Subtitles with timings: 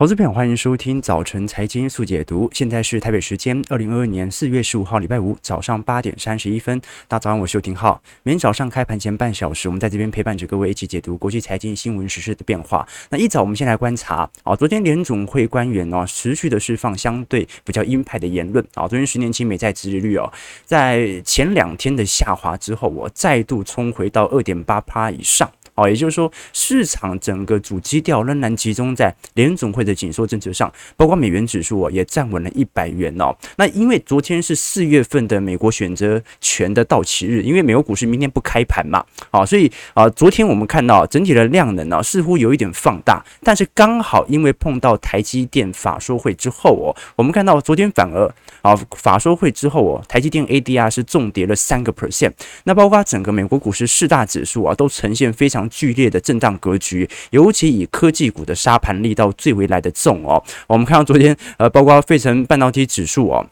[0.00, 2.48] 投资朋友，欢迎收听早晨财经速解读。
[2.54, 6.80] 现在是台北时间二零二二年四月十五号礼拜五早上八点三十一分。
[7.06, 8.00] 大家早上，我是邱廷浩。
[8.22, 12.88] 每天早上开盘前半小时，我们在这边陪伴着各位一起解读国际财经新闻时事的变化。
[13.10, 18.88] 那一早，我们先来观察啊，昨天联总会官员呢持续的释放相对比较鹰派的言论啊。
[18.88, 20.32] 昨天十年期美债殖利率哦，
[20.64, 25.52] 在前两天的下滑之后，我再度冲回到二点八趴以上。
[25.80, 33.34] 哦，也就是说，市场整个主基调仍然集中在联准会的紧缩政策上，包括美元指数哦，也站稳了一百元哦。
[33.56, 52.32] 那因为昨天是四月份的美国选择权的到期日，因为美国股市明天不开盘嘛，啊，所以啊，昨天我们看到整体的量能呢，似乎有一点放大，但是刚好因为碰到台积电法说会之后哦，我们看到昨天反而啊法说会之后哦，台积电 ADR 是重跌了三个 percent，
[52.64, 55.69] 那包括整个美国股市四大指数啊，都呈现非常。
[55.70, 60.42] 剧烈的震荡格局，尤其以科技股的杀盘力道最为来的重哦。
[60.66, 63.46] 我们看到昨天，呃，包括费城半导体指数哦。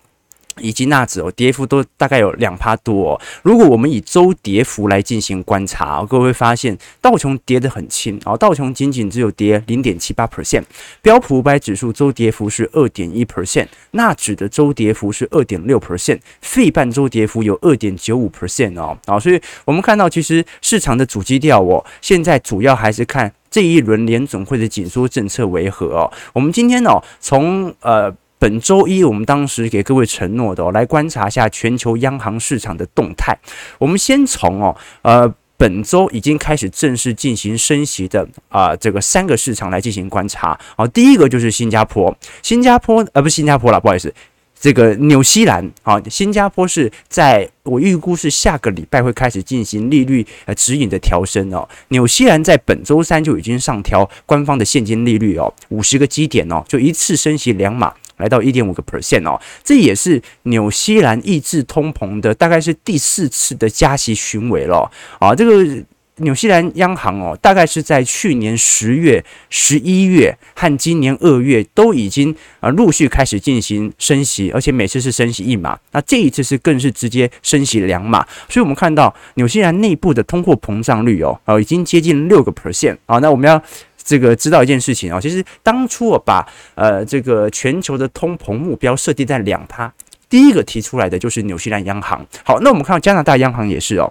[0.60, 3.20] 以及纳指哦，跌幅都大概有两趴多哦。
[3.42, 10.62] 如果我们以周跌幅来进行观察，各位会发现道琼跌得很轻啊，道琼仅仅只有跌零点七八 percent，
[11.02, 18.96] 标普五百指数周跌幅是二点一 percent，纳指的周跌幅是二点六 percent，费半周跌幅有二点九五 percent 哦。
[19.06, 26.12] 啊，所以我们看到其实市场的主基调哦，现在主要还是看这一轮联总会的紧缩政策为何哦。
[26.32, 28.14] 我们今天哦，从呃。
[28.38, 33.36] 本周一，我们当时给各位承诺的哦，来观察一下全球央行市场的动态。
[33.78, 40.58] 我们先从哦，呃，本周已经开始正式进行升息的啊，这个三个市场来进行观察。
[40.76, 44.14] 好，第一个就是新加坡，新加坡呃，不新加坡啦，不好意思，
[44.60, 51.68] 这个纽西兰啊，新加坡是在我预估是下个礼拜会开始进行利率呃指引的调升哦。
[51.88, 57.92] 纽西兰在本周三就已经上调官方的现金利率哦，五十个基点哦，就一次升息两码。
[58.18, 65.34] 来到一点五个 percent 哦，这也是纽西兰抑制通膨的大概是第四次的加息巡回了啊。
[65.34, 65.84] 这个
[66.16, 78.26] 纽西兰央行哦，大概是在去年十月、十一月和今年二月都已经啊陆续开始进行升息，而且每次是升息一码，那这一次是更是直接升息两码。
[78.48, 83.18] 所以我们看到纽西兰内部的通货膨胀率哦，哦已经接近六个 percent 啊。
[83.18, 83.62] 那我们要。
[84.08, 86.42] 这个知道一件事情啊，其实当初我把
[86.74, 89.92] 呃这个全球的通膨目标设定在两趴，
[90.30, 92.26] 第一个提出来的就是纽西兰央行。
[92.42, 94.10] 好，那我们看到加拿大央行也是哦。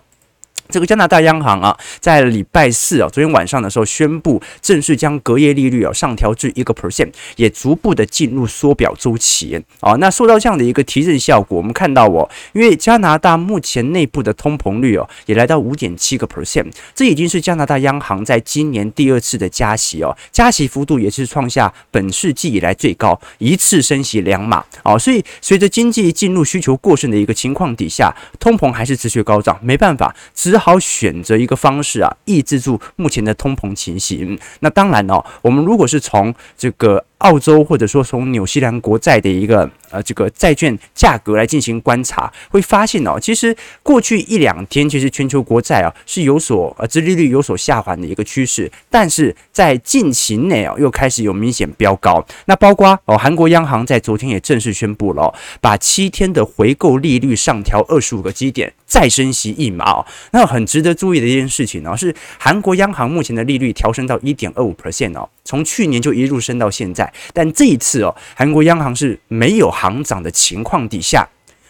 [0.70, 9.94] 这个加拿大央行啊，在礼拜四啊，昨天晚上的时候宣布，正式将隔夜利率啊上调至一个 percent，也逐步的进入缩表周期啊。
[9.94, 24.98] 那受到这样的一个提振效果，我们看到哦，因为加拿大目前内部的通膨率哦，也来到五点七个 percent，这已经是加拿大央行在今年第二次的加息哦，加息幅度也是创下本世纪以来最高，一次升息两码啊。
[24.98, 34.38] 所以随着经济进入需求过剩的一个情况底下，通膨还是持续高涨，没办法，只好选择一个方式啊，抑制住目前的通膨情形。
[34.60, 37.04] 那当然哦，我们如果是从这个。
[37.20, 52.24] 澳洲或者说从纽西兰国债的一个呃这个债券价格来进行观察，会发现哦，其实过去一两天其实全球国债啊是有所呃殖利率有所下滑的一个趋势，但是在近期内啊又开始有明显飙高。
[52.46, 60.06] 那包括哦韩国央行在昨天也正式宣布了，把七天的回购利率上调二十五个基点，再升息一码哦。
[60.32, 67.12] 那很值得注意的一件事情呢，是韩国央行目前的利率调升到一点二五 percent 哦，从去年就一路升到现在。
[67.34, 71.26] 但这一次哦，韩国央行是没有行长的情况底下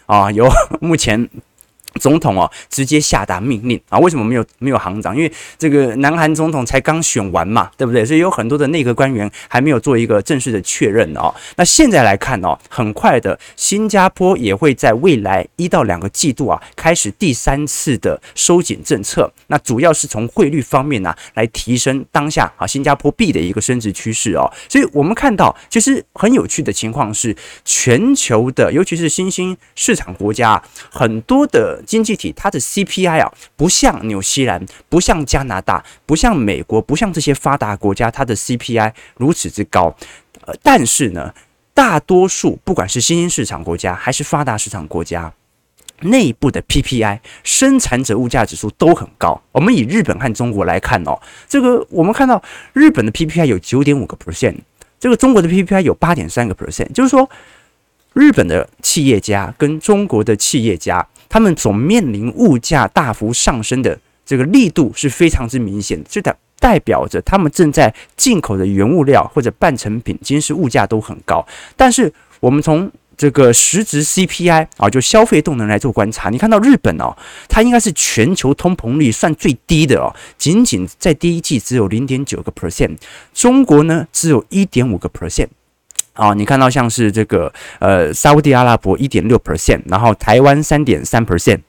[0.06, 0.48] 啊，由
[0.82, 1.30] 目前。
[1.94, 3.98] 总统哦，直接下达命令啊？
[3.98, 5.16] 为什么没有没有行长？
[5.16, 8.04] 因为这个南韩总统才刚选完嘛，对不对？
[8.04, 11.34] 所以有很多的内阁官员还没有做一个正式的确认哦。
[11.56, 19.32] 那现在来看哦，很快的，新加坡也会在未来一到两个季度啊，开始第三次的收紧政策。
[19.48, 24.48] 那主要是从汇率方面呢、来提升当下啊新加坡币的一个升值趋势哦。
[24.68, 27.34] 所以我们看到，其实很有趣的情况是，
[27.64, 31.77] 全球的尤其是新兴市场国家很多的。
[31.86, 39.94] 经济体它的 CPI 啊，不像纽西兰，不像加拿大，不像美国，不像这些发达国家，它的 CPI 如此之高。
[40.46, 41.34] 呃，但是呢，
[41.74, 45.32] 大多数不管是新兴市场国家还是发达市场国家，
[46.00, 49.40] 内部的 PPI 生产者物价指数都很高。
[49.52, 52.42] 我们以日本和中国来看哦，这个我们看到
[52.72, 54.56] 日本的 PPI 有九点五个 percent，
[54.98, 57.28] 这个中国的 PPI 有八点三个 percent，就是说
[58.14, 61.06] 日本的企业家跟中国的企业家。
[61.28, 71.46] 他们所面临物价大幅上升的这个力度是非常之明显的，就代代表着他们正在进口的原物料或者半成品，今时物价都很高。
[71.76, 77.16] 但是我们从这个实质 CPI 啊，就消费动能来做观察，你看到日本哦，
[77.48, 82.96] 它应该是全球通膨率算最低的哦，仅仅在第一季只有零点九个 percent，
[83.34, 85.48] 中国呢只有一点五个 percent。
[86.18, 91.60] 啊，你看到像是这个呃，沙乌地阿拉伯一点六 percent，然后台湾三点三 percent。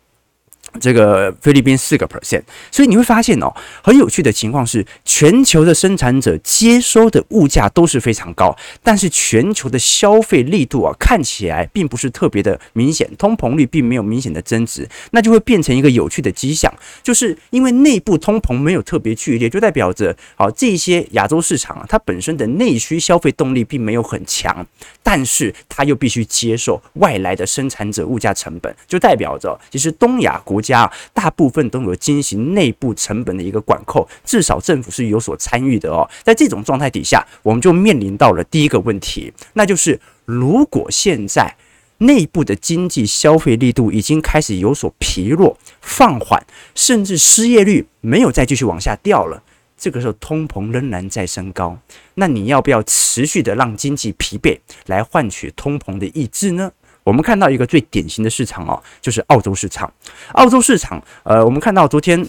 [0.80, 3.51] 这个菲律宾四个 percent，所以你会发现哦，
[3.81, 16.71] 很有趣的情况是，全球的生产者接收的物价都是非常高，但是全球的消费力度啊，看起来并不是特别的明显，通膨率并没有明显的增值，那就会变成一个有趣的迹象，
[17.01, 24.66] 就是因为内部通膨没有特别剧烈，就代表着好这些亚洲市场啊，它本身的内需消费动力并没有很强，
[25.01, 30.58] 但是它又必须接受外来的生产者物价成本，就代表着其实东亚国。
[30.59, 36.06] 国家大部分都有进行内部成本的一个管控，至少政府是有所参与的哦。
[36.21, 41.56] 在这种状态底下，我们就面临到了第一个问题，那就是如果现在
[42.00, 46.45] 内部的经济消费力度已经开始有所疲弱、放缓，
[46.75, 49.41] 甚至失业率没有再继续往下掉了，
[49.77, 51.79] 这个时候通膨仍然在升高，
[52.15, 56.73] 那你要不要持续的让经济疲惫来换取通膨的抑制呢？
[57.09, 59.91] 我们看到一个最典型的市场哦，就是澳洲市场。
[60.33, 62.23] 澳洲市场，呃，我们看到昨天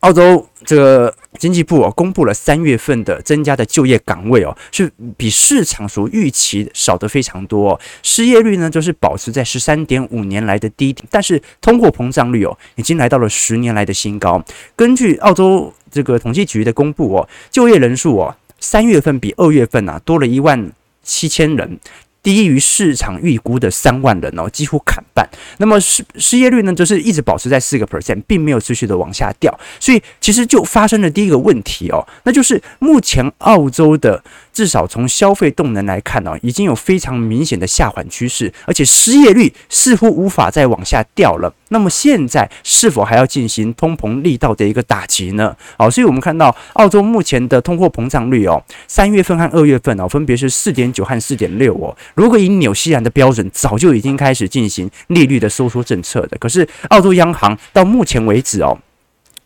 [0.00, 7.80] 澳洲这个经济部哦公布了三月份的增加的就业岗位哦，是比市场所预期少得非常多。
[8.02, 14.44] 失业率呢，就是保持在十三点五年来的低点，但是通货膨胀率哦，已经来到了十年来的新高。
[14.76, 20.70] 根据澳洲这个统计局的公布哦，就业人数哦，三月份比二月份啊多了一万
[21.02, 21.78] 七千人。
[22.24, 25.28] 低于市场预估的三万人哦，几乎砍半。
[25.58, 29.56] 那么失失业率呢，就是一直保持在四个 percent，并没有持续的往下掉。
[29.78, 34.24] 所以其实就发生了第一个问题哦，那就是目前澳洲的
[34.54, 41.52] 至少从消费动能来看哦，已经有非常明显的下缓趋势，而且失业率似乎无法再往下掉了。
[41.70, 45.54] 那么现在是否还要进行通膨力道的一个打击呢？
[45.76, 51.94] 好，所以我们看到澳洲目前的通货膨胀率哦，三月份和二月份哦，分别是四点九和四点六哦。
[52.14, 56.38] 如果以纽西兰的标准，早就已经开始进行利率的收缩政策的。
[56.38, 58.78] 可是澳洲央行到目前为止哦。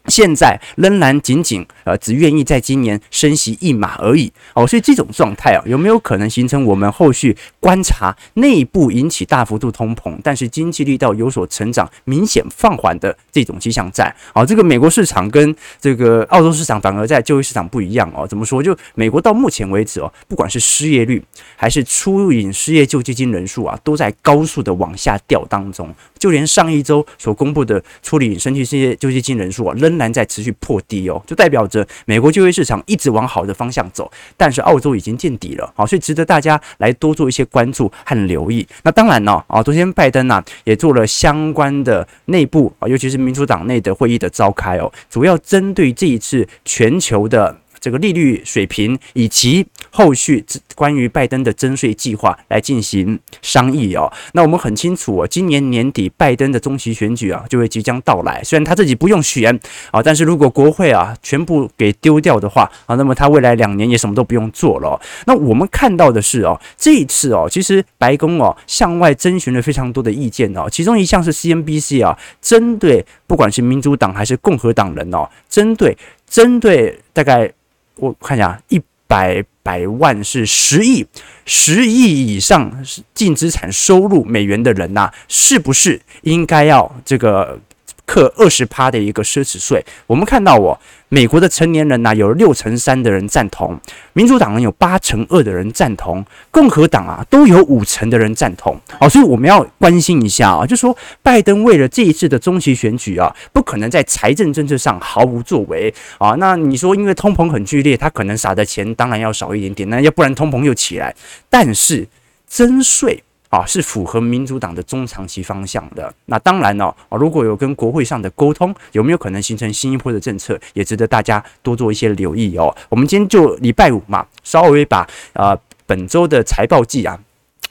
[0.08, 14.14] 现在仍然仅仅呃只愿意在今年升息一码而已哦，所以这种状态啊，有没有可能形成我们后续观察内部引起大幅度通膨，但是经济力道有所成长、明显放缓的这种迹象在？
[14.32, 18.26] 好，这个美国市场跟这个澳洲市场反而在就业市场不一样哦。
[18.26, 18.62] 怎么说？
[18.62, 21.22] 就美国到目前为止哦，不管是失业率
[21.56, 25.94] 还是初领失业救济金人数啊，都在高速的往下掉当中。
[26.18, 38.66] 就连上一周所公布的初领申请失业救济金人数啊，仍然在持续破低哦，就代表着美国就业市场一直往好的方向走，但是澳洲已经见底了，好，所以值得大家来多做一些关注和留意。
[38.84, 47.58] 那当然呢，啊，昨天拜登呢也做了相关的内部啊，尤其是民主党内的会议的召开哦，主要针对这一次全球的。
[47.80, 50.44] 这个利率水平以及后续
[50.74, 54.12] 关于拜登的征税计划来进行商议哦。
[54.32, 58.42] 那我们很清楚哦，今年年底拜登的中期选举啊就会即将到来。
[58.44, 59.58] 虽然他自己不用选
[59.90, 65.00] 啊，但是如果国会啊全部给丢掉的话啊，那么他未来两年也什么都不用做了。
[65.26, 75.96] 那我们看到的是哦，这一次哦，其实白宫哦向外征询了非常多的意见哦，其中一项是 CNBC 啊，针对不管是民主党还是共和党人哦，针对
[76.28, 77.52] 针对大概。
[77.98, 81.06] 我看一下，一百百万是十亿，
[81.44, 87.60] 十亿以上净资产收入美元的人呐、是不是应该要这个？
[88.08, 93.78] 课二十趴的一个奢侈税，我们看到哦，美国的成年人呐、有六成三的人赞同，
[94.14, 98.80] 民主党人有八成二的人赞同，共和党啊都有五成的人赞同。
[98.98, 106.30] 好，所以我们要关心一下啊，就说拜登为了这一次的中期选举啊，不可能在财政政策上毫无作为啊。
[106.38, 111.14] 那你说，因为通膨很剧烈，他可能撒的钱当然要少一点点，那要不然通膨又起来。
[111.50, 112.08] 但是
[112.48, 113.22] 征税。
[113.48, 116.12] 啊，是符合民主党的中长期方向的。
[116.26, 122.74] 那当然了，啊，如果有跟国会上的沟通，有没有可能形成新一波的政策，也值得大家多做一些留意哦。
[122.88, 127.18] 我们今天就礼拜五嘛，稍微把啊本周的财报季啊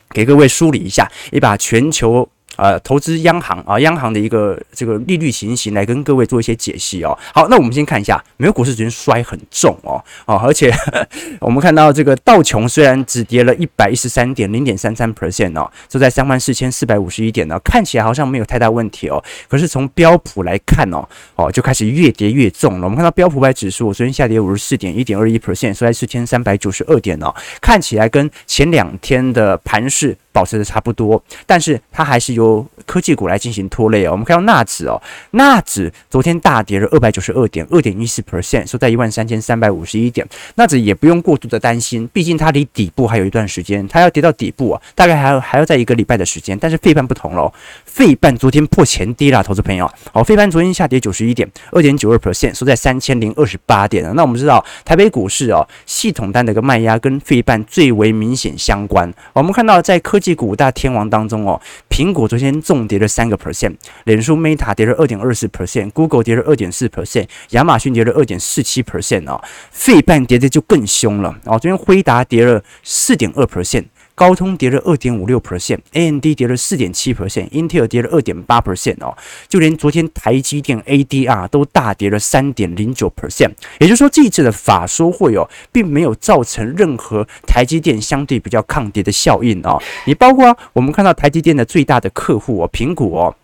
[0.09, 2.27] 给各位梳理一下，也把全球
[2.57, 7.17] 呃投资央行啊，央行的一个这个利率情形来跟各位做一些解析哦。
[7.33, 11.07] 好，那我们先看一下美国股市昨天摔很重哦，哦，而且呵 呵
[11.39, 19.23] 我们看到这个道琼虽然只跌了一百一十三点零点三三 percent 哦，就在三万四千四百五十一点呢，看起来好像没有太大问题哦。
[19.47, 22.85] 可是从标普来看哦，哦就开始越跌越重了。
[22.85, 34.11] 我们看到标普百指数昨天下跌五十四点一点二一 percent，收在四千三百九十二点哦，看起来跟前两天的盘势保持的差不多，但是它还是由科技股来进行拖累哦。
[34.11, 35.01] 我们看到纳指哦，
[35.31, 40.27] 纳指昨天大跌了二百九十二点，二点一四 percent，收在一万三千三百五十一点。
[40.53, 46.55] 纳指也不用过度的担心，毕竟它离底部还有一段时间，它要跌到底部啊，大概还要还要在一个礼拜的时间。
[46.59, 47.51] 但是费半不同喽，
[47.85, 49.89] 费半昨天破前低了，投资朋友。
[50.13, 54.03] 好，费半昨天下跌九十一点，二点九二 percent，收在三千零二十八点。
[54.15, 59.11] 那我们知道台北股市哦，系统单的一个卖压跟费半最为明显相关。
[59.33, 69.41] 我们看到在科技股五大天王当中哦，苹果昨天重跌了三个 percent，脸书 Meta 跌了二点二四 percent，Google 跌了二点四 percent，亚马逊跌了二点四七 percent 哦，
[69.71, 73.85] 费半跌的就更凶了哦，昨天辉达跌了四点二 percent。
[74.17, 79.15] 高通跌了二点五六 percent，AMD 跌了四点七 percent，Intel 跌了二点八 percent 哦，
[79.47, 89.79] 就连昨天台积电 ADR 都大跌了三点零九 percent，也就是说这一次的法说会哦，并没有造成任何台积电相对比较抗跌的效应哦。
[90.07, 93.35] 你包括我们看到台积电的最大的客户哦，苹果哦，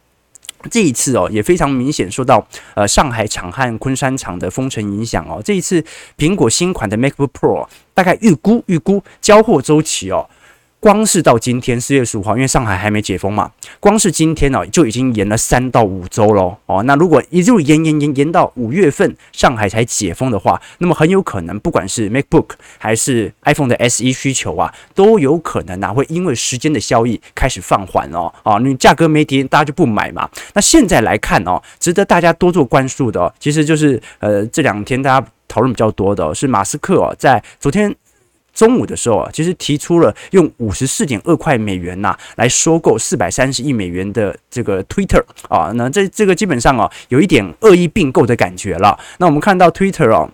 [0.72, 5.40] 这一次哦也非常明显受到呃上海厂和昆山厂的封城影响哦。
[5.46, 5.86] 这一次
[6.18, 10.28] 苹果新款的 MacBook Pro 大概预估预估交货周期哦。
[10.84, 13.50] 光是到今天四月十五号，因为上海还没解封嘛，
[13.80, 16.58] 光是今天哦，就已经延了三到五周喽。
[16.66, 28.30] 哦，那如果一路延延延延到五月份，上海才解封的话，那么很有可能，不管是 MacBook 还是 iPhone 的 SE 需求啊，都有可能啊，会因为时间的效益开始放缓哦。
[28.44, 30.30] 啊，你价格没跌，大家就不买嘛。
[30.54, 37.96] 那现在来看哦，值得大家多做关注的哦，其实就是呃这两天大家讨论比较多的是马斯克，在昨天。
[38.54, 48.98] 中午的时候啊，其实提出了用五十四点二块美元呐、来收购四百三十亿美元的这个 Twitter 啊，那这这个基本上啊有一点恶意并购的感觉了。
[49.18, 50.30] 那我们看到 Twitter 啊。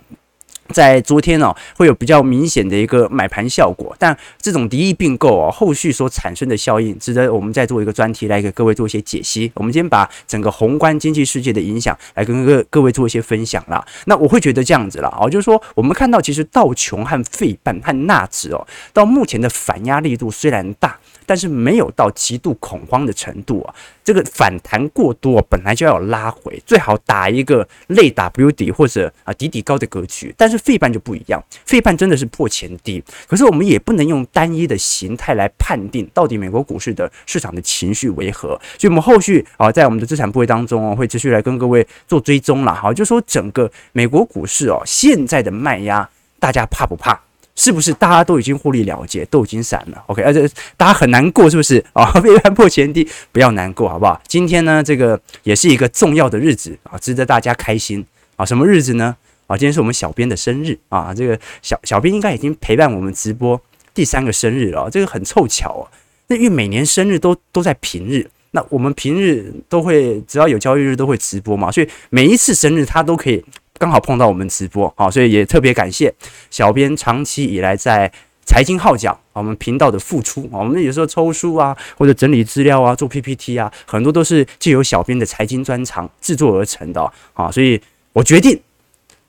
[0.73, 9.51] 在昨天哦，会有比较明显的一个买盘效果，但这种敌意并购哦，后续所产生的效应，值得我们再做一个专题来给各位做一些解析。
[9.55, 13.83] 我们今天把整个宏观经济世界的影响来跟各各位做一些分享啦。
[14.05, 20.97] 那我会觉得这样子啦，哦，就是说我们看到其实道琼和费半和纳指哦，到目前的反压力度虽然大。
[21.29, 30.33] 但是没有到极度恐慌的程度啊，这个反弹过多本来就要有拉回，最好打一个类 W 底或者啊底底高的格局。
[30.35, 38.59] 但是费半就不一样，费半真的是破前低，可是我们也不能用单一的形态来判定到底美国股市的市场的情绪为何。
[38.79, 42.73] 所以，我们后续啊，在我们的资产部位当中哦，会持续来跟各位做追踪了。
[42.73, 46.09] 好，就说整个美国股市哦，现在的卖压，
[46.39, 47.21] 大家怕不怕？
[47.59, 52.09] 是不是大家都已经互利了结，都已经散了？OK，而且大家很难过，是不是啊？
[52.23, 54.21] 费半破前低，不要难过，好不好？
[54.25, 58.05] 今天呢，这个也是一个重要的日子啊，值得大家开心
[58.37, 58.45] 啊。
[58.45, 59.13] 什么日子呢？
[59.47, 61.13] 啊，今天是我们小编的生日啊。
[61.13, 63.61] 这个小小编应该已经陪伴我们直播
[63.93, 65.91] 第三个生日了，这个很凑巧啊。
[66.27, 73.43] 那因为每年生日都都在平日，那我们平日都会只要有交易日都会直播嘛，所以每一次生日他都可以。
[73.79, 76.13] 刚好碰到我们直播，好，所以也特别感谢
[76.51, 78.11] 小编长期以来在
[78.45, 80.59] 财经号角我们频道的付出啊。
[80.59, 87.01] 我们有时候抽书啊，或者整理资料啊，做 PPT 啊，很多都是借由小编的财经专长制作而成的
[87.33, 87.49] 啊。
[87.49, 87.81] 所以
[88.11, 88.59] 我决定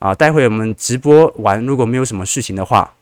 [0.01, 2.93] 啊，待会我们直播完，如果没有什么事情的话，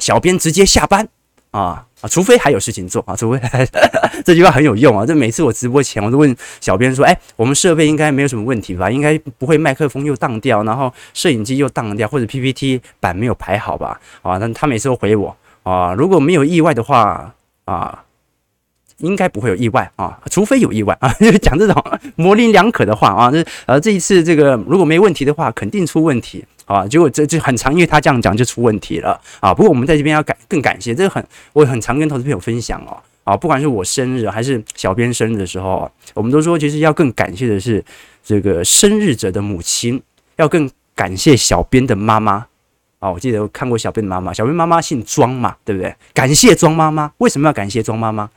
[0.00, 1.08] 小编直接下班。
[1.50, 2.08] 啊啊！
[2.08, 3.40] 除非还有事情做啊，除非
[4.24, 5.04] 这句话很有用啊。
[5.04, 8.90] 这每次我直播前，我都问小编说：“哎，我们设备应该没有什么问题吧？
[8.90, 18.04] 应该不会麦克风又当掉，然后摄影机又当掉，或者 PPT 板没有排好吧？”啊，但他每次都回我啊，如果没有意外的话啊。
[19.02, 21.74] 应该不会有意外啊，除非有意外啊，就讲这种
[22.16, 23.30] 模棱两可的话啊。
[23.30, 26.86] 这呃这一次这个如果没问题的话，肯定出问题啊。
[26.86, 29.52] 结果这就很常，因为他这样讲就出问题了啊。
[29.52, 37.84] 不过我们在这边要感更感谢，这个很我很常跟投资朋友分享哦啊，不管是我生日还是小编生日的时候，我们都说其实要更感谢的是
[38.24, 40.02] 这个生日者的母亲，
[40.36, 42.46] 要更感谢小编的妈妈
[42.98, 43.10] 啊。
[43.10, 45.94] 我记得我看过小编的妈妈，小编妈妈姓庄嘛，对不对？
[46.14, 48.28] 感谢庄妈妈，为什么要感谢庄妈妈？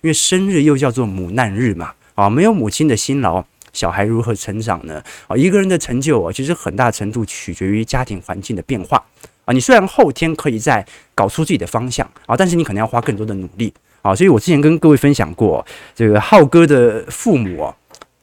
[0.00, 3.44] 因为生日又叫做母难日嘛，啊，没有母亲的辛劳，
[3.78, 5.00] 小孩如何成长呢？
[5.28, 9.00] 啊，一个人的成就啊，其实很大程度取决于家庭环境的变化
[9.44, 9.52] 啊。
[9.52, 17.76] 你虽然后天可以在搞出自己的方向啊，但是你可能要花更多的努力啊，所以我之前跟各位分享过，这个浩哥的父母啊，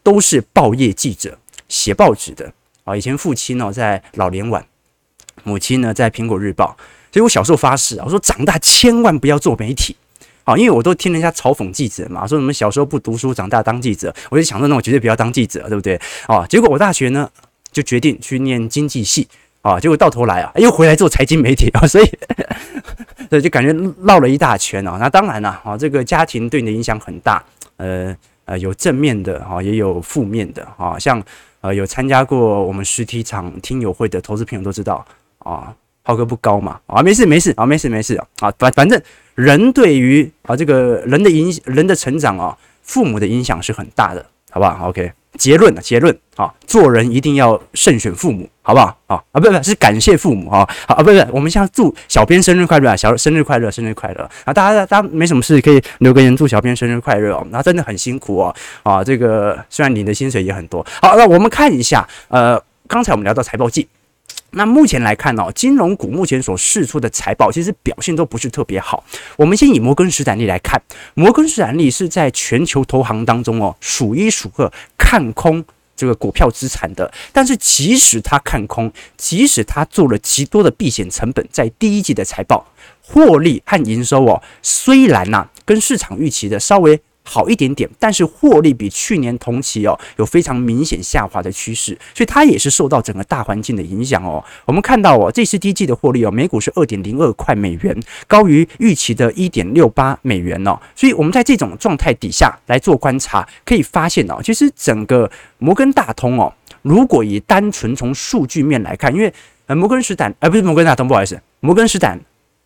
[0.03, 1.37] 都是报业记者，
[1.69, 2.51] 写报纸的
[2.83, 2.93] 啊。
[2.97, 4.65] 以前父亲呢在老联晚，
[5.45, 6.75] 母亲呢在苹果日报，
[7.13, 9.95] 所以我小时候发誓啊，我说长大千万不要做媒体
[10.45, 15.99] 啊，因为我都听人家嘲讽记者嘛，说什么小时候不读书，长大当记者，我就想说那我绝对不要当记者，对不对？
[16.27, 17.29] 啊，结果我大学呢
[17.73, 19.27] 就决定去念经济系
[19.61, 22.09] 啊，结果到头来啊又回来做财经媒体啊，所以。
[23.27, 23.73] 所以就感觉
[24.03, 24.97] 绕了一大圈啊。
[24.99, 27.43] 那当然了，啊，这个家庭对你的影响很大，
[27.77, 30.97] 呃呃，有正面的啊，也有负面的啊。
[30.99, 31.21] 像
[31.61, 35.03] 呃有参加过我们实体场听友会的投资朋友都知道
[35.39, 35.73] 啊，
[36.03, 39.01] 浩哥不高嘛啊，没事没事啊，没事没事啊，反反正
[39.35, 45.11] 人对于啊这个人的影人的成长啊，父母的影响是很大的，好不好？OK。
[45.37, 48.97] 结论结论啊，做人一定要慎选父母，好不好？
[49.07, 54.53] 啊啊，不不，是感谢父母啊，好啊，不不，我们现在祝小编生日快乐啊，小生日快乐，生日快乐啊！
[54.53, 63.85] 大家大家没什么事可以留个言祝小编生日快乐哦，那真的很辛苦哦啊，这个虽然领的薪水也很多，好，那我们看一下，呃，刚才我们聊到财报季。
[64.55, 69.03] 那目前来看哦，金融股目前所释出的财报其实表现都不是特别好。
[69.37, 70.81] 我们先以摩根士丹利来看，
[71.13, 75.63] 摩根士丹利是在全球投行当中哦数一数二看空
[75.95, 77.11] 这个股票资产的。
[77.33, 82.65] 但是即使他看空，即使他做了极多的避险成本，在第一季的财报
[83.01, 87.01] 获利和营收哦，虽然呐跟市场预期的稍微。
[87.25, 94.41] 好一点点，但是获利比去年同期哦有非常明显下滑的趋势，所以它也是受到整个大环境的影响哦。
[94.65, 100.79] 我们看到哦，这次第一季的获利哦，每股是二点零二块美元，高于预期的一点六八美元哦。
[100.95, 106.53] 所以我们在这种状态底下来做观察，可以发现哦，其实整个摩根大通哦，
[106.83, 109.33] 如果以单纯从数据面来看，因为
[109.65, 112.19] 呃摩根士丹，呃不是摩根大通，不好意思，摩根士丹。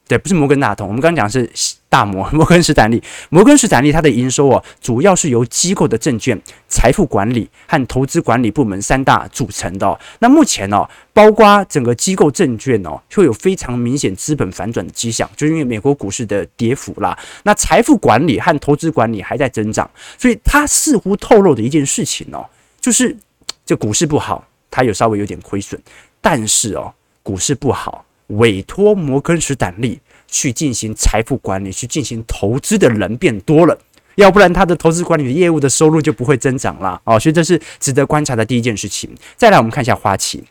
[0.09, 1.47] 对，不是摩根大通，我们刚刚讲是
[1.87, 2.99] 大摩， 摩根士丹利。
[3.29, 6.35] 摩根士丹利它的营收哦，主要是由机构的证券、
[6.67, 9.99] 财富管理和投资管理部门三大组成的。
[10.17, 17.15] 那目前哦，包括整个机构证券哦，会有非常明显资本反转的迹象，就因为美国股市的跌幅啦。
[17.43, 19.87] 那财富管理和投资管理还在增长，
[20.17, 22.43] 所以它似乎透露的一件事情哦，
[22.81, 23.15] 就是
[23.63, 25.79] 这股市不好，它有稍微有点亏损，
[26.19, 28.03] 但是哦，股市不好。
[28.29, 33.77] 委托摩根士丹利去进行财富管理、去进行投资的人变多了，
[34.15, 39.09] 要不然他的投资管理的业务的收入就不会增长了哦，所以这是值得观察的第一件事情。
[39.35, 40.43] 再来，我们看一下花旗，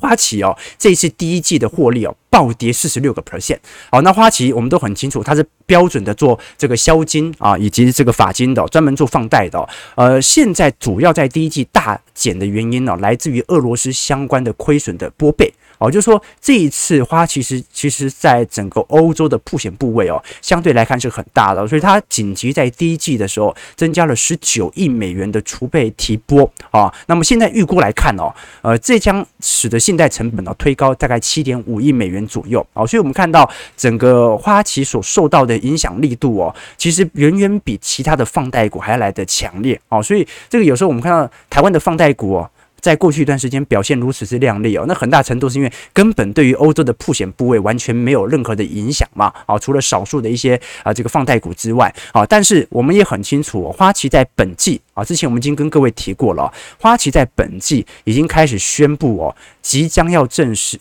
[0.00, 3.58] 花旗哦，这一次第一季的获利哦，暴跌四十六个 percent。
[3.92, 9.68] 好，那花旗我们都很清楚，它是标准的做这个销金啊，以及这个法金的，专门做放贷的。
[9.94, 15.52] 呃，现在主要在第一季大减的原因呢，来自于俄罗斯相关的亏损的拨备。
[15.84, 26.92] 哦，就是说这一次花旗其实其实在整个欧洲的曝险部位哦，相对来看是很大的，所以它紧急在第一季的时候增加了十九亿美元的储备提拨啊。
[27.06, 32.86] 那么现在预估来看哦，呃，这将使得信贷成本呢推高大概七点五亿美元左右啊。
[32.86, 40.02] 所以我们看到整个花旗所受到的影响力度哦，其实远远比其他的放贷股还要来得强烈哦。
[40.02, 42.50] 所以这个有时候我们看到台湾的放贷股哦。
[42.84, 60.78] 在过去一段时间表现如此之亮丽哦，那很大程度是因为根本对于欧洲的曝险部位完全没有任何的影响嘛啊，除了少数的一些啊这个放贷股之外啊，但是我们也很清楚，哦花旗在本季啊，之前我们已经跟各位提过了，花旗在本季已经开始宣布哦，即将要正式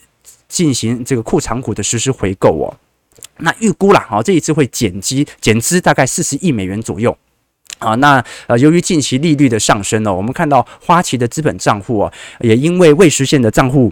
[0.50, 2.68] 进行这个库藏股的实施回购哦，
[3.38, 7.18] 那预估啦，啊，这一次会减资减资大概四十亿美元左右。
[7.84, 13.92] 啊，那呃，由于近期利率的上升呢，我们看到花旗的资本账户啊，也因为未实现的账户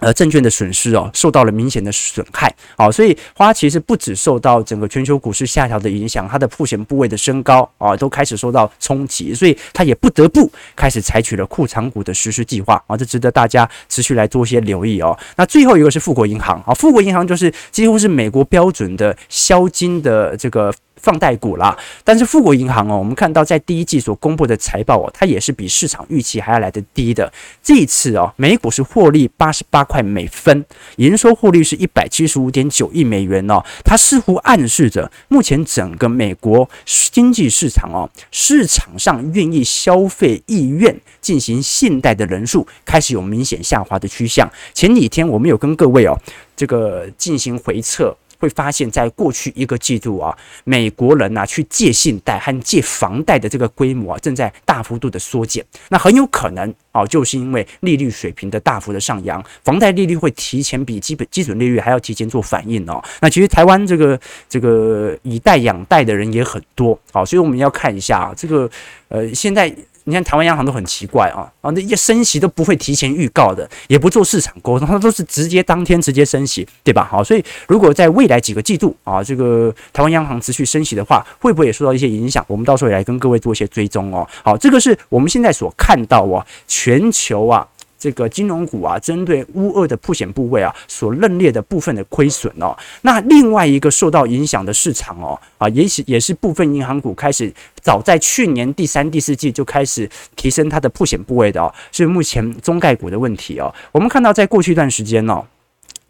[0.00, 2.52] 呃证券的损失哦，受到了明显的损害。
[2.76, 15.16] 好，所以花旗是不止受到整个全球股市下调的影响，它的曝险部位的升高啊，都开始受到冲击，所以它也不得不开始采取了库藏股的实施计划啊，这值得大家持续来做些留意哦。
[15.36, 20.74] 那最后一个是富国银行啊，富国银行就是几乎是美国标准的销金的这个。
[20.96, 27.32] 放贷股啦，但是富国银行哦，我们看到在第一季所公布的财报哦，它也是比市场预期还要来得低的。
[27.62, 30.64] 这一次哦，每股是获利八十八块美分，
[30.96, 33.62] 营收获利是一百七十五点九亿美元哦。
[33.84, 44.48] 它似乎暗示着目前整个美国经济市场哦，市场上愿意消费意愿进行信贷的人数开始有明显下滑的趋向。
[44.72, 46.16] 前几天我们有跟各位哦，
[46.56, 48.16] 这个进行回测。
[48.42, 55.64] 会发现，在过去一个季度啊，美国人啊去借信贷和借房贷的这个规模啊，正在大幅度的缩减。
[55.90, 63.00] 那很有可能啊，就是因为利率水平的大幅的上扬，房贷利率会提前比基本基准利率还要提前做反应哦。
[63.20, 68.68] 那其实台湾这个这个以贷养贷的人也很多啊，所以我们要看一下啊，这个
[69.06, 69.72] 呃现在。
[70.04, 77.08] 你看台湾央行都很奇怪啊啊，那些升息都不会提前预告的，也不做市场沟通，它都是直接当天直接升息，对吧？
[77.10, 82.44] 好，所以如果在未来几个季度啊，这个台湾央行持续升息的话，会不会也受到一些影响？
[82.48, 84.26] 我们到时候也来跟各位做一些追踪哦。
[84.42, 87.66] 好，这个是我们现在所看到啊，全球啊。
[88.02, 103.72] 这个金融股啊，针对乌二的破险部位啊，所认列的部分的亏损哦，那另外一个受到影响的市场哦，啊，也许也是部分银行股开始早在去年第三、第四季就开始提升它的破险部位的哦，是目前中概股的问题哦。
[103.92, 105.44] 我们看到在过去一段时间哦。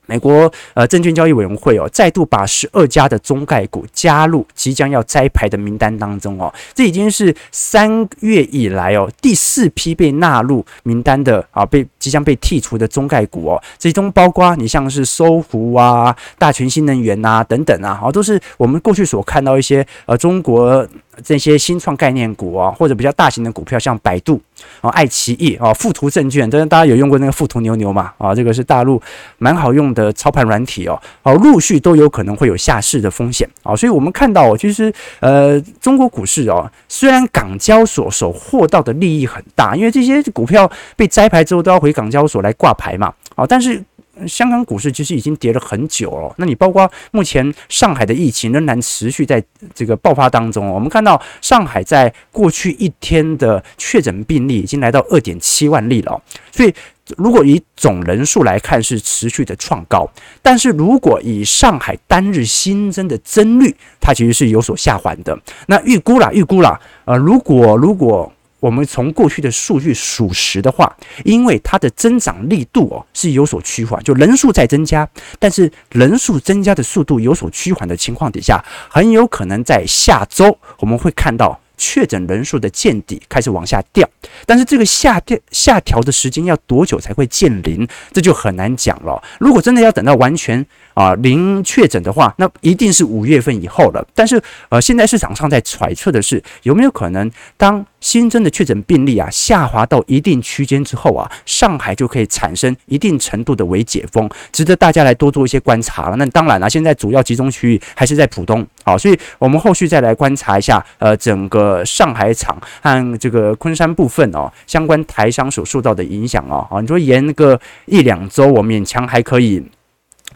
[0.07, 20.87] 美国呃证券交易委员会哦，再度把十二家的中概股加入即将要摘牌的名单当中哦，这已经是三月以来哦第四批被纳入名单的啊，被即将被剔除的中概股哦，其中包括你像是搜狐啊、大全新能源呐等等啊，好，都是我们过去所看到一些呃中国。
[21.23, 24.41] 这些新创概念股啊，或者比较大型的股票，像百度
[24.81, 28.11] 啊、爱奇艺啊、富途证券，当然大家有用过那个富途牛牛嘛？
[28.17, 29.01] 啊，这个是大陆
[29.37, 30.99] 蛮好用的操盘软体哦。
[31.23, 33.77] 哦，陆续都有可能会有下市的风险啊。
[33.77, 43.13] 所以我们看到哦，其实呃，中国股市哦，虽然港交所所获到的利益很大，因为这些股票被摘牌之后都要回港交所来挂牌嘛。
[43.37, 43.83] 啊，但是。
[44.29, 49.43] 香港股市其实已经跌了很久了，那你包括目前上海的疫情仍然持续在
[49.75, 50.69] 这个爆发当中。
[50.69, 56.73] 我们看到上海在过去一天的确诊病例已经来到二点七万例了，所以
[57.17, 60.07] 如果以总人数来看是持续的创高，
[60.43, 65.37] 但是如果以上海单日新增的增率，它其实是有所下滑的。
[65.69, 68.31] 那预估啦，预估啦，呃，如果如果。
[68.63, 75.09] 我们从过去的数据属实的话，因为它的增长力度哦是有所趋缓，就人数在增加，
[75.41, 84.09] 但是人数增加的速度有所趋缓的情况底下，很有可能在下周我们会看到确诊人数的见底开始往下掉，
[84.47, 89.21] 但是这个下掉下调的时间要多久才会见零，这就很难讲了。
[89.41, 90.65] 如果真的要等到完全。
[90.95, 94.07] 啊，零确诊的话，那一定是五月份以后了。
[94.15, 106.17] 但是，呃，现在市场上在揣测的是，有没有可能当新增的确诊病例啊下滑到一定区间之后啊，上海就可以产生一定程度的微解封，值得大家来多做一些观察了。
[106.17, 119.63] 那当然了，现在主要集中区域还是在浦东，好，所以我们后续再来观察一下，呃，整个上海场和这个昆山部分哦，相关台商所受到的影响哦，啊，你说延个一两周，我勉强还可以。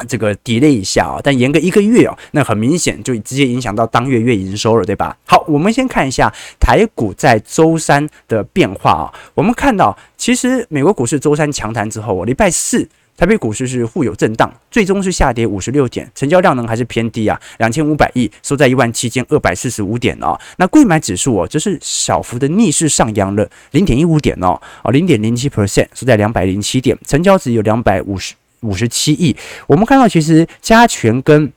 [0.08, 5.16] 这个 delay 一下啊，但延个一个月哦，那很明显就直接影响到当月月营收了，对吧？
[5.26, 9.14] 好，我们先看一下台股在周三的变化啊。
[9.34, 20.38] 我们看到，其实美国股市周三强弹之后，礼拜四台北股市是互有震荡，最终是下跌五十六点，成交量呢还是偏低啊，两千五百亿，收在一万七千二百四十五点哦。
[20.58, 28.34] 那贵买指数哦，这是小幅的逆势上扬了零点一五点哦，哦零点零七 percent，收在两百零七点，成交值有两百五十。
[28.60, 31.52] 五十七亿，我们看到其实加权跟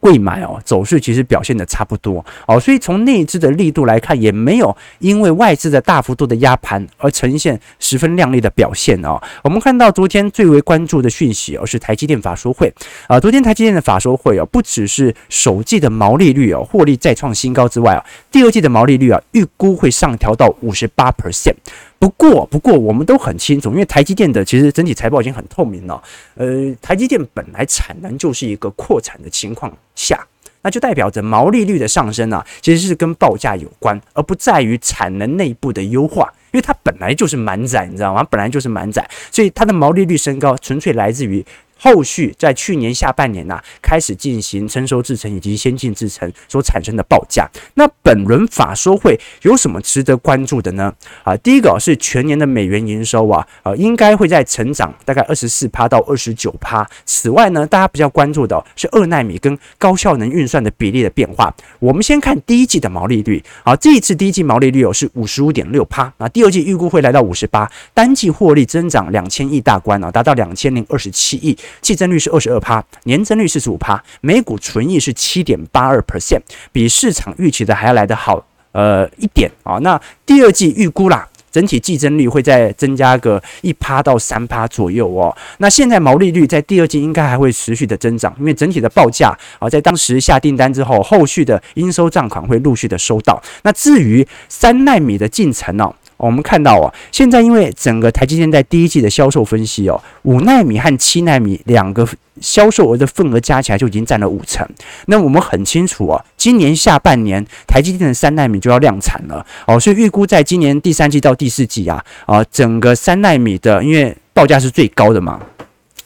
[0.00, 9.18] 贵买哦，走势其实表现的差不多哦，所以从内资的力度来看，也没有因为外资的大幅度的压盘而呈现十分亮丽的表现哦。
[9.42, 12.70] 我们看到昨天最为关注的讯息哦，是台积电法说会
[13.06, 21.54] 啊，昨天台积电的法说会哦，不只是首季的毛利率哦，获利再创新高之外啊，第二季的毛利率啊，预估会上调到五十八 percent。
[21.98, 26.02] 不过，不过我们都很清楚，因为台积电的其实整体财报已经很透明了。
[26.34, 30.26] 呃，台积电本来产能就是一个扩产的情况下，
[30.62, 38.22] 那就代表着毛利率的上升啊，其实是跟报价有关，而不在于产能内部的优化，因为它本来就是满载，你知道吗？
[38.24, 41.44] 本来就是满载，所以它的毛利率升高纯粹来自于。
[41.76, 47.48] 后续在去年下半年呐、开始进行成熟制程以及先进制程所产生的报价。
[47.74, 50.92] 那本轮法说会有什么值得关注的呢？
[51.22, 56.88] 啊，第一个是全年的美元营收啊，啊，应该会在成长大概二十四趴到二十九趴。
[57.04, 61.54] 此外呢，大家比较关注的是二纳米跟高效能运算的比例的变化。
[61.78, 71.56] 我们先看第一季的毛利率，啊，这一次第一季毛利率哦是五十五点六趴，啊，第二季预估会来到五十八，单季获利增长两千亿大关啊，达到两千零二十七亿。
[71.80, 76.40] 季增率是二十二趴，年增率四十五趴，每股纯益是七点八二 percent，
[76.72, 79.78] 比市场预期的还要来得好，呃一点啊。
[79.78, 85.34] 那第二季预估啦，整体季增率会再增加个一趴到三趴左右哦。
[85.58, 93.40] 那现在毛利率在第二季应该还会持续的增长，因为整体的报价啊，在当时下订单之后，后续的应收账款会陆续的收到。
[93.62, 95.92] 那至于三纳米的进程呢？
[96.26, 102.06] 我们看到啊，现在因为整个台积电在第一季的销售分析哦，五纳米和七纳米两个
[102.40, 104.66] 销售额的份额加起来就已经占了五成。
[105.06, 115.40] 那我们很清楚啊，今年下半年台积电的三纳米就要量产了哦，所以预估在今年第三季到第四季啊，啊，整个三纳米的因为报价是最高的嘛。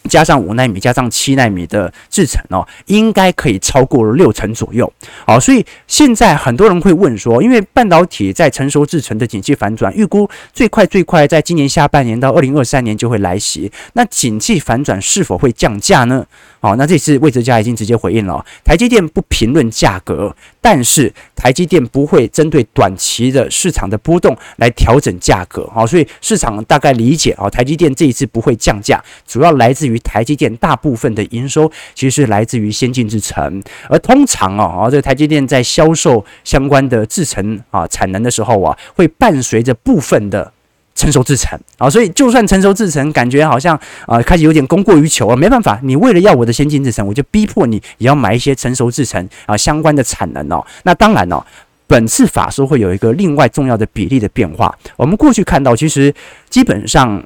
[0.09, 4.91] 加上五纳米，加上七纳米的制程哦，应该可以超过六成左右。
[5.27, 13.71] 好，所以现在很多人会问说，因为半导体在成熟制程的景气反转，预估最快最快在今年下半年到二零二三年就会来袭。
[13.93, 16.25] 那景气反转是否会降价呢？
[16.61, 25.69] 好，那这次魏哲家已经直接回应了，台积电不评论价格，但是台积电不会针对短期的市场的波动来调整价格。
[25.73, 40.53] 好，所以市场大概理解啊，台积电这一次不会降价，主要来自于台积电大部分的营收其实是来自于先进制程，而通常啊，啊，这个台积电在销售相关的制程啊产能的时候啊，会伴随着部分的。
[40.95, 50.67] 成熟制程啊，所以就算成熟制程感觉好像啊开始有点供过于求了，没办法，你为了要我的先进制程，我就逼迫你也要买一些成熟制程啊相关的产能哦。
[50.83, 51.41] 那当然哦，
[51.87, 54.77] 本次法说会有一个另外重要的比例的变化。
[54.97, 56.13] 我们过去看到，其实
[56.51, 57.23] 基本上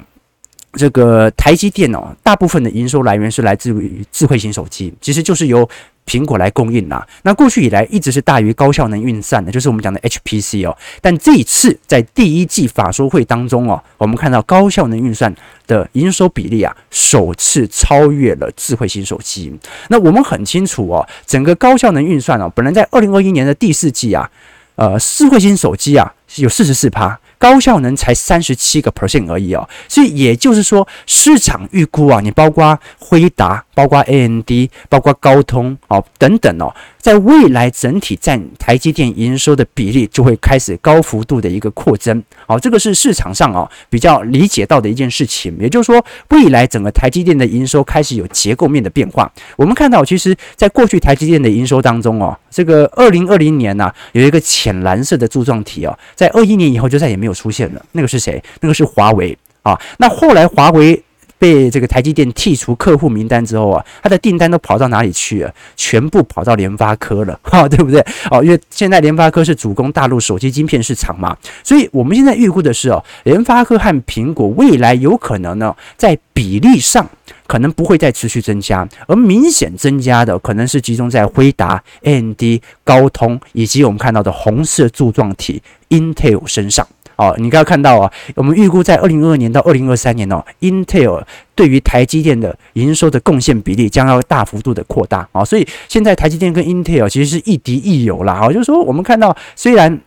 [0.72, 5.68] 这个台积电哦，大部分的营收来源是来自于智慧型手机，其实就是由。
[6.04, 10.76] 苹果来供应啦，那过去以来一直是大于高效能运算的，就是我们讲的 HPC 哦。
[11.00, 15.32] 但这一次在第一季法说会当中哦，我们看到高效能运算
[15.68, 19.56] 的营收比例啊，首次超越了智慧型手机。
[19.90, 24.28] 那我们很清楚哦，整个高效能运算哦，本来在二零二一年的第四季啊，
[24.74, 27.16] 呃，智慧型手机啊有四十四趴。
[27.42, 34.48] 高效能才三十七个 percent 而已哦，所以也就是说，市场预估啊，你包括辉达、包括 AMD、
[34.88, 42.22] 包括高通哦等等哦，在未来整体占台积电营收的比例就会开始高幅度的一个扩增。
[42.46, 45.52] 好，这个是市场上哦比较理解到的一件事情。
[45.58, 49.28] 也就是说，未来整个台积电的营收开始有结构面的变化。
[49.56, 57.31] 我们看到，其实在过去台积电的营收当中哦，这个二零二零年呐有一个浅蓝色的柱状体哦，在二一年以后就再也没有。
[57.34, 58.42] 出现了，那个是谁？
[58.60, 59.78] 那个是华为啊。
[59.98, 61.02] 那后来华为
[61.38, 65.52] 被这个台积电剔除客户名单之后啊，它的订单都跑到哪里去了？
[65.74, 68.00] 全部跑到联发科了，哈， 对不对？
[68.30, 77.10] 哦，因为现在联发科是主攻大陆手机晶片市场嘛，所以我们现在预估的是哦，联发科和苹果未来有可能呢，在比例上
[77.48, 82.40] 可能不会再持续增加，而明显增加的可能是集中在辉达、AMD、
[82.84, 86.86] 高通以及我们看到的红色柱状体 Intel 身上。
[87.16, 91.22] 哦，你刚刚看到啊，我们预估在二零二二年到二零二三年哦，Intel
[91.54, 98.34] 对于台积电的营收的贡献比例将要大幅度的扩大啊，所以现在台积电跟 Intel 其实是亦敌亦友啦。
[98.34, 100.00] 啊，就是说我们看到虽然。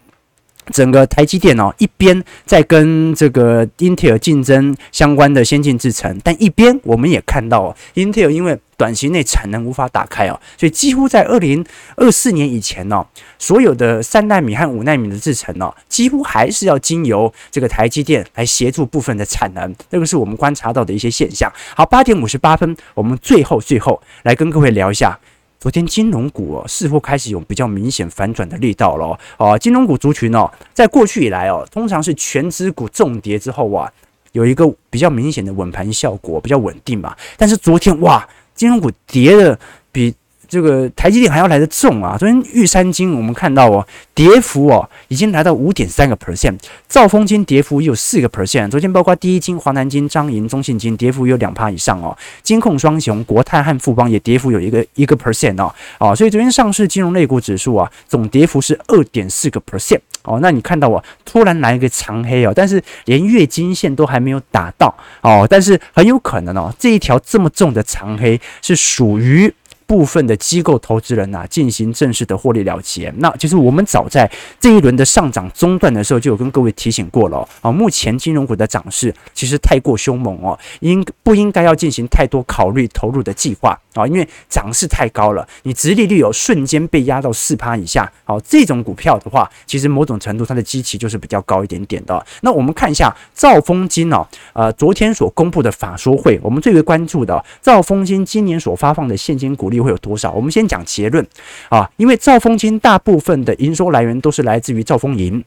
[0.71, 13.05] 整个台积电哦，一边在跟这个英特尔竞争相关的先进制程，但一边我们也看到哦，英特尔因为短期内产能无法打开哦，所以几乎在二零二四年以前哦，
[13.39, 21.51] 所有的三纳米和五纳米的制程哦，几乎还是要经由这个台积电来协助部分的产能，这个是我们观察到的一些现象。
[21.75, 25.17] 好，八点五十八分，我们最后最后来跟各位聊一下。
[25.65, 29.57] 昨天金融股哦，似乎开始有比较明显反转的力道了哦。
[29.57, 33.91] 金融股族群哦，在过去以来哦，通常是全资股重跌之后啊，
[34.33, 37.17] 有一个比较明显的稳盘效果，比较稳定嘛。
[37.35, 39.57] 但是昨天哇，金融股跌的
[39.91, 40.13] 比。
[40.47, 42.17] 这个台积电还要来得重啊！
[42.17, 48.69] 昨天玉山金我们看到哦，跌幅哦已经来到五点三个 percent，兆丰金跌幅有四个 percent。
[48.69, 60.39] 昨天包括第一金、华南金、彰银、中信金跌幅有两趴以上哦，金控双雄国泰和富邦也跌幅有一个一个 percent 哦哦，所以昨天上市金融类股指数啊总跌幅是二点四个 percent 哦。
[60.41, 69.53] 那你看到我突然来一个长黑哦，但是连月均线都还没有打到哦，但是很有可能哦，这一条这么重的长黑是属于。
[69.87, 73.13] 部分的机构投资人呐、啊，进行正式的获利了结。
[73.17, 77.47] 那其实我们早在这一轮的上涨中断的时候，就有跟各位提醒过了。
[77.61, 84.07] 啊，目前金融股的涨势其实太过凶猛哦，应不应该要进行太多考虑投入的计划啊？
[84.07, 88.11] 因为涨势太高了，你殖利率有瞬间被压到四趴以下。
[88.23, 92.25] 好，这种股票的话，其实某种程度它的基期就是比较高一点点的。
[92.41, 99.74] 那我们看一下兆丰金哦，呃，昨天所公布的法说会，我们最为关注的兆丰金今年所发放的现金股利。
[99.79, 100.31] 会有多少？
[100.31, 101.25] 我们先讲结论
[101.69, 105.43] 啊，因为兆丰金大部分的营收来源都是来自于兆丰银，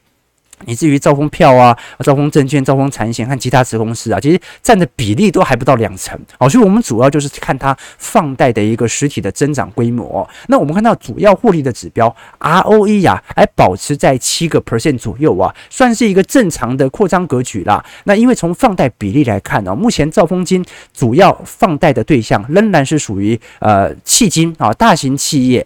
[0.65, 6.19] 以至于兆丰票啊、兆丰证券、兆丰产险和其他子公司啊，其实占的比例都还不到两成。
[6.37, 10.27] 好，所以我们主要就是看它放贷的一个实体的增长规模。
[10.47, 17.83] 那我们看到主要获利的指标 ROE 呀，还保持在七个 percent 左右啊，算是一个正常的扩张格局啦。
[18.03, 25.65] 那因为从放贷比例来看呢，目前兆丰金主要放贷的对象仍然是属于呃企金啊，大型企业。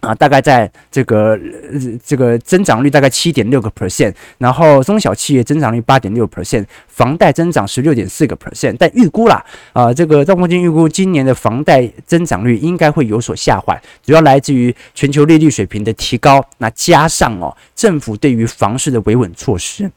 [0.00, 1.38] 啊，大概在这个
[2.04, 19.90] 这个增长率大概七点六个 percent，然后中小企业增长率八点六 percent，房贷增长十六点四个 percent，但预估啦，啊，这个赵国金预估今年的房贷增长率应该会有所下滑，主要来自于全球利率水平的提高，那加上哦，政府对于房市的维稳措施。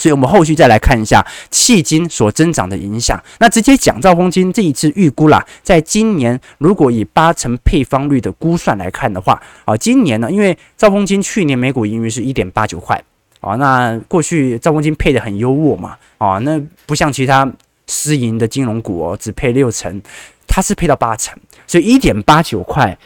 [0.00, 3.22] 所以，我们后续再来看一下迄今所增长的影响。
[3.38, 13.00] 那直接讲兆丰金这一次预估啦，在今年如果以八成配方率的估算来看的话，啊，今年呢，因为兆丰金去年每股盈余是一点八九块，
[13.40, 17.46] 啊，那过去兆丰金配得很优渥嘛，啊，那不像其他
[17.86, 20.00] 私营的金融股哦，只配六成，
[20.48, 22.96] 它是配到八成，所以一点八九块，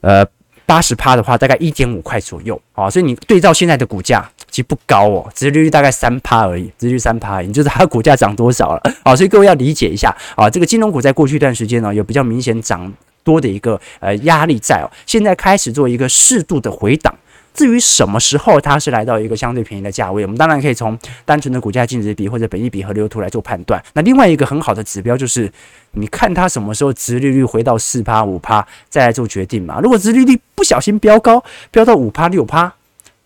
[0.00, 0.26] 呃。
[0.70, 12.92] 八十趴的话，大概一点五块左右啊，所以你对照现在的股价，其实不高哦，殖利率大概三趴而已，殖利率三趴而已，就知道它股价涨多少了啊，所以各位要理解一下啊，这个金融股在过去一段时间呢，有比较明显涨
[13.24, 17.12] 多的一个呃压力在哦，现在开始做一个适度的回档。
[17.52, 23.82] 至于什么时候它是来到一个相对便宜的价位，我们当然可以从单纯的股价净值比或者本益比和流图来做判断。
[23.94, 25.50] 那另外一个很好的指标就是，
[25.92, 29.80] 你看它什么时候殖利率回到四趴五趴，再来做决定嘛。
[29.80, 32.72] 如果殖利率不小心飙高，飙到五趴六趴。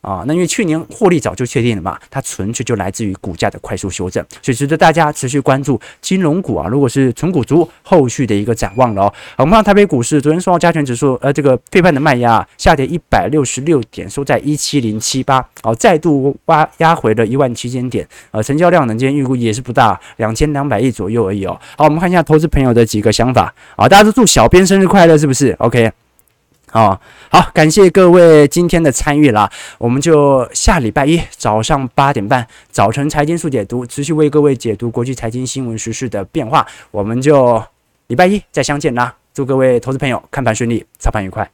[0.04, 6.68] 啊，那因为去年获利早就确定了嘛，它纯粹就来自于股价的快速修正，所以值得大家持续关注金融股啊。
[6.68, 9.14] 如果是纯股族，后续的一个展望了哦。
[9.38, 21.58] 我们看台北股市昨天受到加权指数呃这个费半的卖压，下跌一百六十六点，收在一七零七八，哦，再度挖压回了一万七千点，呃，成交量呢今天预估也是不大，两千两百亿左右而已哦。
[21.78, 26.03] 好，我们看一下投资朋友的几个想法啊，大家都祝小编生日快乐，是不是？OK。
[26.74, 37.62] 啊，好，感谢各位今天的参与啦，我们就下礼拜一早上八点半，早晨财经速解读，持续为各位解读国际财经新闻时事的变化，我们就
[38.08, 41.48] 礼拜一再相见啦，祝各位投资朋友看盘顺利，操盘愉快。